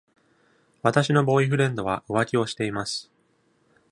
[0.81, 3.11] 私のボーイフレンドは浮気をしています。